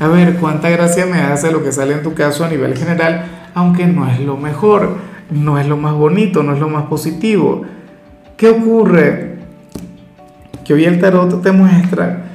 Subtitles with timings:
[0.00, 3.24] a ver, cuánta gracia me hace lo que sale en tu caso a nivel general,
[3.54, 4.96] aunque no es lo mejor,
[5.30, 7.62] no es lo más bonito, no es lo más positivo.
[8.36, 9.38] ¿Qué ocurre?
[10.64, 12.26] Que hoy el tarot te muestra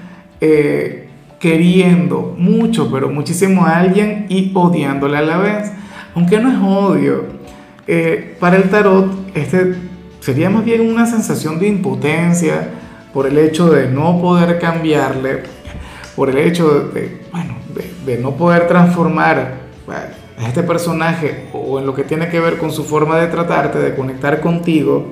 [0.42, 1.08] eh,
[1.40, 5.72] queriendo mucho, pero muchísimo a alguien y odiándole a la vez.
[6.16, 7.26] Aunque no es odio.
[7.88, 9.76] Eh, para el tarot, este
[10.20, 12.70] sería más bien una sensación de impotencia
[13.14, 15.44] por el hecho de no poder cambiarle
[16.16, 17.56] por el hecho de, bueno,
[18.06, 19.56] de, no poder transformar
[19.88, 23.80] a este personaje o en lo que tiene que ver con su forma de tratarte,
[23.80, 25.08] de conectar contigo,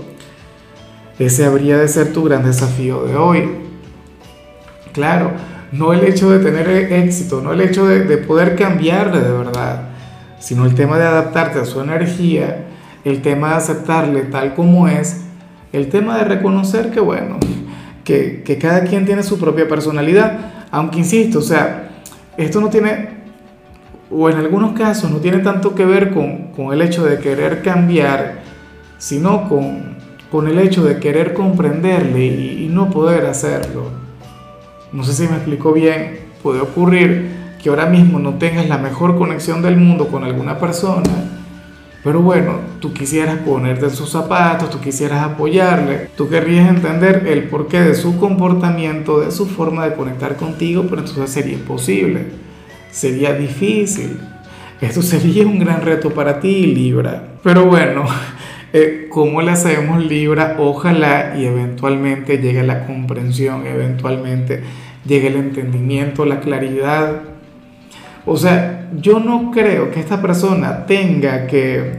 [1.17, 3.49] ese habría de ser tu gran desafío de hoy.
[4.91, 5.31] Claro,
[5.72, 9.89] no el hecho de tener éxito, no el hecho de, de poder cambiarle de verdad,
[10.39, 12.66] sino el tema de adaptarte a su energía,
[13.05, 15.22] el tema de aceptarle tal como es,
[15.72, 17.38] el tema de reconocer que, bueno,
[18.03, 21.89] que, que cada quien tiene su propia personalidad aunque insisto, o sea,
[22.38, 23.09] esto no tiene,
[24.09, 28.41] o en algunos casos no tiene tanto que ver con, el hecho de querer cambiar,
[28.97, 29.95] sino con,
[30.31, 33.89] con el hecho de querer comprenderle y, no poder hacerlo.
[34.94, 39.17] No sé si me explico bien, puede ocurrir que ahora mismo no tengas la mejor
[39.17, 41.09] conexión del mundo con alguna persona,
[42.03, 47.44] pero bueno, tú quisieras ponerte en sus zapatos, tú quisieras apoyarle, tú querrías entender el
[47.44, 52.25] porqué de su comportamiento, de su forma de conectar contigo, pero entonces sería imposible,
[52.89, 54.19] sería difícil.
[54.81, 57.23] Esto sería un gran reto para ti, Libra.
[57.44, 58.05] Pero bueno,
[58.73, 60.55] eh, ¿cómo le hacemos, Libra?
[60.57, 64.63] Ojalá y eventualmente llegue la comprensión, eventualmente
[65.06, 67.22] llegue el entendimiento, la claridad
[68.25, 71.93] o sea, yo no creo que esta persona tenga que,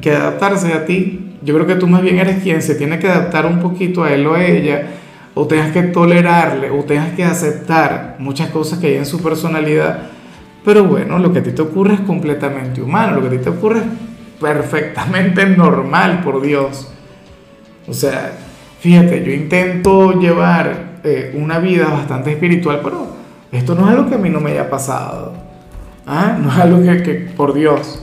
[0.00, 1.36] que adaptarse a ti.
[1.42, 4.12] Yo creo que tú más bien eres quien se tiene que adaptar un poquito a
[4.12, 4.86] él o a ella,
[5.34, 10.10] o tengas que tolerarle, o tengas que aceptar muchas cosas que hay en su personalidad.
[10.64, 13.44] Pero bueno, lo que a ti te ocurre es completamente humano, lo que a ti
[13.44, 13.84] te ocurre es
[14.40, 16.90] perfectamente normal, por Dios.
[17.86, 18.32] O sea,
[18.80, 23.13] fíjate, yo intento llevar eh, una vida bastante espiritual, pero
[23.54, 25.32] esto no es algo que a mí no me haya pasado.
[26.06, 26.36] ¿Ah?
[26.40, 28.00] No es algo que, por Dios.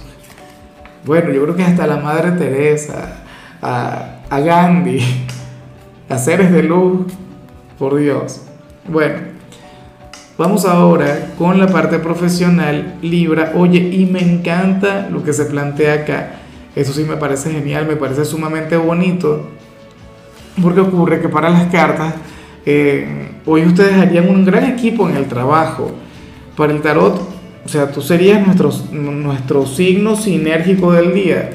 [1.06, 3.24] Bueno, yo creo que hasta la Madre Teresa,
[3.62, 5.02] a, Gandhi,
[6.10, 7.12] a seres de luz,
[7.78, 8.44] por Dios.
[8.88, 9.16] Bueno,
[10.38, 13.52] vamos ahora con la parte profesional, Libra.
[13.56, 16.32] Oye, y me encanta lo que se plantea acá.
[16.76, 19.50] Eso sí me parece genial, me parece sumamente bonito.
[20.62, 22.14] Porque ocurre que para las cartas
[22.66, 25.92] eh, hoy ustedes harían un gran equipo en el trabajo.
[26.56, 27.20] Para el tarot,
[27.66, 31.52] o sea, tú serías nuestro, nuestro signo sinérgico del día.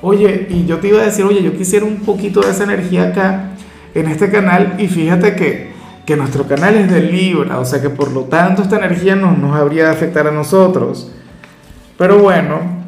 [0.00, 3.08] Oye, y yo te iba a decir, oye, yo quisiera un poquito de esa energía
[3.08, 3.50] acá
[3.94, 5.70] en este canal y fíjate que,
[6.06, 9.32] que nuestro canal es de Libra, o sea que por lo tanto esta energía no
[9.36, 11.12] nos habría de afectar a nosotros.
[11.98, 12.82] Pero bueno,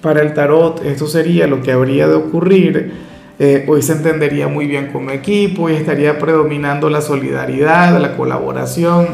[0.00, 3.07] para el tarot esto sería lo que habría de ocurrir
[3.40, 9.06] eh, hoy se entendería muy bien como equipo y estaría predominando la solidaridad, la colaboración,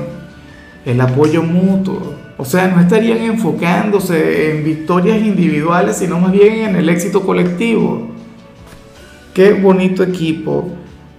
[0.86, 2.14] el apoyo mutuo.
[2.38, 8.08] O sea, no estarían enfocándose en victorias individuales, sino más bien en el éxito colectivo.
[9.34, 10.70] Qué bonito equipo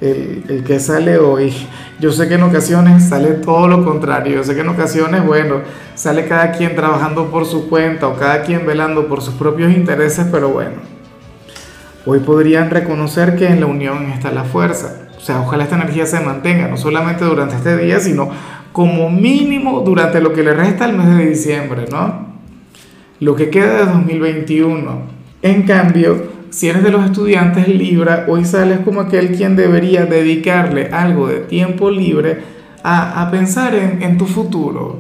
[0.02, 1.54] el, el, que sale hoy.
[2.00, 4.38] Yo sé que en ocasiones sale todo lo contrario.
[4.38, 5.62] Yo sé que en ocasiones, bueno,
[5.94, 10.26] sale cada quien trabajando por su cuenta o cada quien velando por sus propios intereses,
[10.32, 10.95] pero bueno
[12.08, 15.08] Hoy podrían reconocer que en la unión está la fuerza.
[15.18, 18.30] O sea, ojalá esta energía se mantenga, no solamente durante este día, sino
[18.72, 22.28] como mínimo durante lo que le resta el mes de diciembre, ¿no?
[23.20, 25.02] Lo que queda de 2021.
[25.42, 30.90] En cambio, si eres de los estudiantes Libra, hoy sales como aquel quien debería dedicarle
[30.92, 32.40] algo de tiempo libre
[32.84, 35.00] a, pensar en, tu futuro,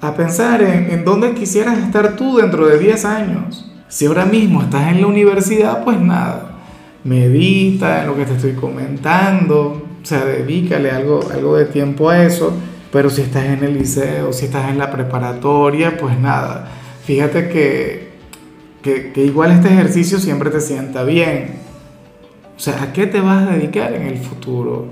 [0.00, 3.71] a pensar en, en dónde quisieras estar tú dentro de 10 años.
[3.92, 6.52] Si ahora mismo estás en la universidad, pues nada,
[7.04, 12.24] medita en lo que te estoy comentando, o sea, dedícale algo, algo de tiempo a
[12.24, 12.54] eso,
[12.90, 16.68] pero si estás en el liceo, si estás en la preparatoria, pues nada,
[17.04, 18.12] fíjate que,
[18.80, 21.56] que, que igual este ejercicio siempre te sienta bien.
[22.56, 24.86] O sea, ¿a qué te vas a dedicar en el futuro?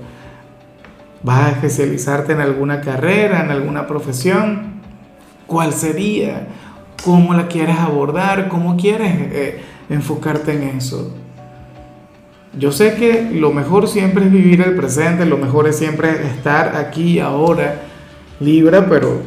[1.23, 4.79] ¿Vas a especializarte en alguna carrera, en alguna profesión?
[5.47, 6.49] ¿Cuál sería?
[7.03, 8.47] ¿Cómo la quieres abordar?
[8.47, 11.15] ¿Cómo quieres eh, enfocarte en eso?
[12.57, 16.75] Yo sé que lo mejor siempre es vivir el presente, lo mejor es siempre estar
[16.75, 17.81] aquí, ahora,
[18.41, 19.21] Libra, pero,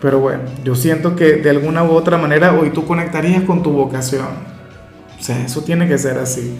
[0.00, 3.70] pero bueno, yo siento que de alguna u otra manera hoy tú conectarías con tu
[3.70, 4.26] vocación.
[5.18, 6.56] O sea, eso tiene que ser así.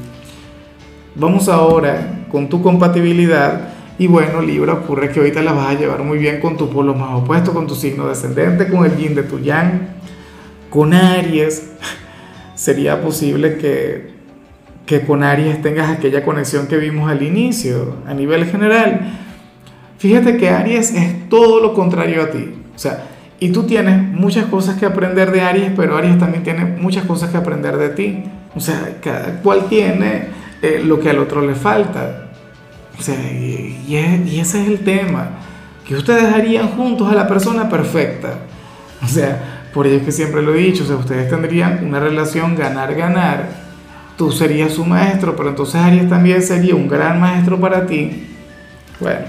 [1.16, 3.68] Vamos ahora con tu compatibilidad.
[3.98, 6.94] Y bueno, Libra, ocurre que ahorita la vas a llevar muy bien con tu polo
[6.94, 9.88] más opuesto, con tu signo descendente, con el yin de tu yang,
[10.70, 11.72] con Aries.
[12.54, 14.10] Sería posible que,
[14.86, 19.18] que con Aries tengas aquella conexión que vimos al inicio, a nivel general.
[19.98, 22.54] Fíjate que Aries es todo lo contrario a ti.
[22.74, 23.04] O sea,
[23.38, 27.30] y tú tienes muchas cosas que aprender de Aries, pero Aries también tiene muchas cosas
[27.30, 28.24] que aprender de ti.
[28.54, 30.28] O sea, cada cual tiene
[30.62, 32.31] eh, lo que al otro le falta.
[33.02, 33.96] Sea, y,
[34.38, 35.30] ese es el tema,
[35.84, 38.34] que ustedes harían juntos a la persona perfecta.
[39.02, 42.54] O sea, por ello es que siempre lo he dicho, o ustedes tendrían una relación
[42.54, 43.48] ganar-ganar.
[44.16, 48.28] Tú serías su maestro, pero entonces Aries también sería un gran maestro para ti.
[49.00, 49.24] Bueno,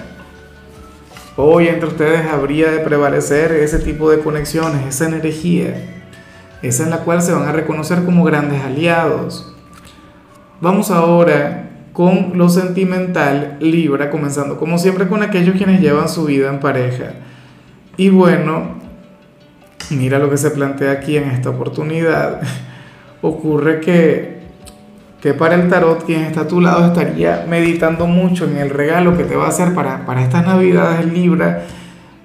[1.36, 5.74] hoy entre ustedes habría de prevalecer ese tipo de conexiones, esa energía,
[6.62, 9.52] esa en la cual se van a reconocer como grandes aliados.
[10.62, 16.50] Vamos ahora con lo sentimental, Libra, comenzando como siempre con aquellos quienes llevan su vida
[16.50, 17.14] en pareja.
[17.98, 18.80] Y bueno,
[19.92, 22.42] mira lo que se plantea aquí en esta oportunidad.
[23.22, 24.40] Ocurre que,
[25.22, 29.16] que para el tarot quien está a tu lado estaría meditando mucho en el regalo
[29.16, 31.66] que te va a hacer para, para estas navidades Libra,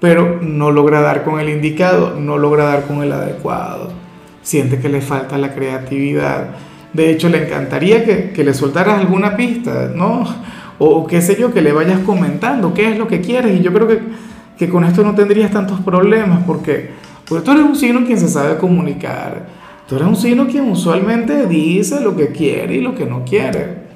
[0.00, 3.92] pero no logra dar con el indicado, no logra dar con el adecuado.
[4.42, 6.54] Siente que le falta la creatividad
[6.92, 10.24] de hecho, le encantaría que, le soltaras alguna pista, ¿no?
[10.78, 13.58] O qué sé yo, que le vayas comentando qué es lo que quieres.
[13.58, 13.88] Y yo creo
[14.56, 16.90] que, con esto no tendrías tantos problemas, porque,
[17.28, 19.46] porque tú eres un signo quien se sabe comunicar.
[19.88, 23.88] Tú eres un signo quien usualmente dice lo que quiere y lo que no quiere.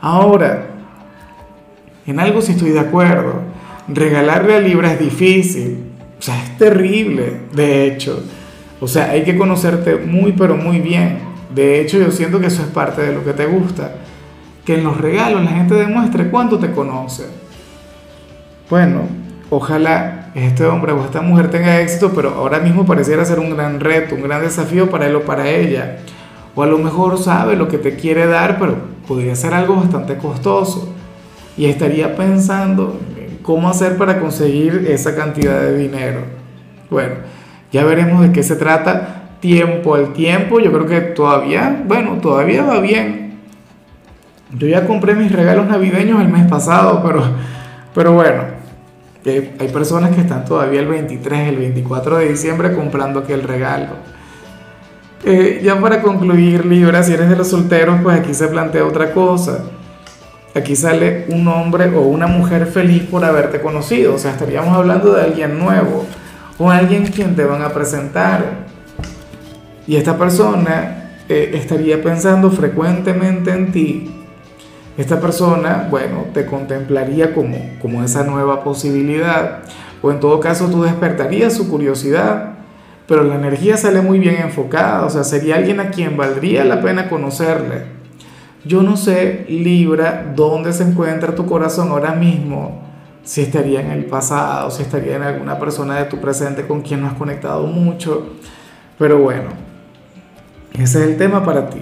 [0.00, 0.66] Ahora,
[2.06, 3.40] en algo sí estoy de acuerdo.
[3.88, 5.78] Regalarle a Libra es difícil.
[6.18, 8.22] O sea, es terrible, de hecho.
[8.80, 11.33] O sea, hay que conocerte muy, pero muy bien.
[11.52, 13.92] De hecho, yo siento que eso es parte de lo que te gusta.
[14.64, 17.24] Que en los regalos la gente demuestre cuánto te conoce.
[18.70, 19.02] Bueno,
[19.50, 23.78] ojalá este hombre o esta mujer tenga éxito, pero ahora mismo pareciera ser un gran
[23.80, 25.98] reto, un gran desafío para él o para ella.
[26.54, 28.76] O a lo mejor sabe lo que te quiere dar, pero
[29.06, 30.94] podría ser algo bastante costoso.
[31.56, 36.20] Y estaría pensando en cómo hacer para conseguir esa cantidad de dinero.
[36.90, 37.14] Bueno,
[37.70, 42.62] ya veremos de qué se trata tiempo al tiempo, yo creo que todavía, bueno, todavía
[42.62, 43.40] va bien.
[44.56, 47.22] Yo ya compré mis regalos navideños el mes pasado, pero,
[47.94, 48.42] pero bueno,
[49.26, 53.88] hay personas que están todavía el 23, el 24 de diciembre comprando aquel regalo.
[55.26, 59.12] Eh, ya para concluir, Libra, si eres de los solteros, pues aquí se plantea otra
[59.12, 59.58] cosa.
[60.54, 64.14] Aquí sale un hombre o una mujer feliz por haberte conocido.
[64.14, 66.06] O sea, estaríamos hablando de alguien nuevo
[66.56, 68.72] o alguien quien te van a presentar.
[69.86, 74.10] Y esta persona eh, estaría pensando frecuentemente en ti.
[74.96, 79.60] Esta persona, bueno, te contemplaría como, como esa nueva posibilidad.
[80.02, 82.54] O en todo caso tú despertarías su curiosidad.
[83.06, 85.04] Pero la energía sale muy bien enfocada.
[85.04, 87.94] O sea, sería alguien a quien valdría la pena conocerle.
[88.64, 92.82] Yo no sé, Libra, dónde se encuentra tu corazón ahora mismo.
[93.22, 97.02] Si estaría en el pasado, si estaría en alguna persona de tu presente con quien
[97.02, 98.34] no has conectado mucho.
[98.98, 99.50] Pero bueno,
[100.74, 101.80] ese es el tema para ti.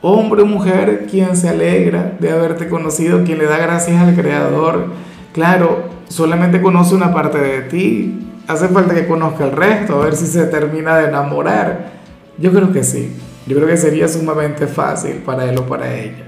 [0.00, 4.86] Hombre o mujer, quien se alegra de haberte conocido, quien le da gracias al Creador.
[5.32, 8.28] Claro, solamente conoce una parte de ti.
[8.48, 11.92] Hace falta que conozca el resto, a ver si se termina de enamorar.
[12.38, 13.16] Yo creo que sí.
[13.46, 16.24] Yo creo que sería sumamente fácil para él o para ella.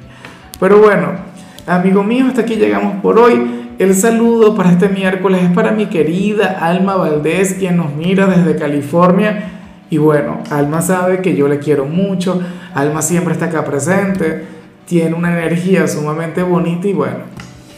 [0.58, 1.12] Pero bueno,
[1.66, 3.68] amigo mío, hasta aquí llegamos por hoy.
[3.78, 8.56] El saludo para este miércoles es para mi querida Alma Valdés, quien nos mira desde
[8.56, 9.50] California.
[9.94, 12.42] Y bueno, Alma sabe que yo le quiero mucho,
[12.74, 14.44] Alma siempre está acá presente,
[14.86, 17.18] tiene una energía sumamente bonita y bueno,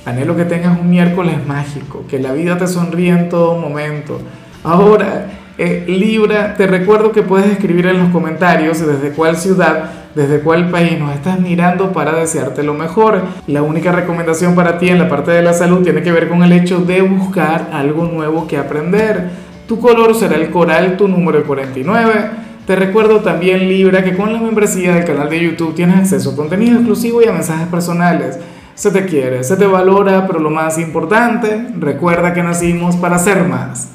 [0.07, 4.19] anhelo que tengas un miércoles mágico, que la vida te sonríe en todo momento.
[4.65, 5.27] Ahora,
[5.59, 10.71] eh, Libra, te recuerdo que puedes escribir en los comentarios desde cuál ciudad, desde cuál
[10.71, 13.25] país nos estás mirando para desearte lo mejor.
[13.47, 16.43] La única recomendación para ti en la parte de la salud tiene que ver con
[16.43, 21.45] el hecho de buscar algo nuevo que aprender tu color será el coral, tu número
[21.45, 22.31] 49.
[22.67, 26.37] Te recuerdo también, Libra, que con la membresía del canal de YouTube tienes acceso a
[26.37, 28.39] contenido exclusivo y a mensajes personales.
[28.75, 33.45] Se te quiere, se te valora, pero lo más importante, recuerda que nacimos para ser
[33.45, 33.89] más.